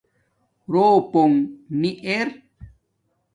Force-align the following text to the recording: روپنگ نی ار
روپنگ 0.71 1.33
نی 1.79 1.91
ار 2.07 2.27